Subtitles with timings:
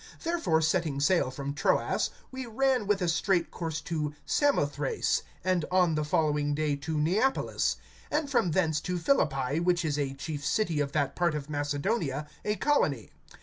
[0.25, 5.93] (11)Therefore setting sail from Troas, we ran with a straight course to Samothrace, and on
[5.93, 7.77] the following day to Neapolis;
[8.11, 12.27] (12)and from thence to Philippi, which is a chief city of that part of Macedonia,
[12.43, 13.11] a colony.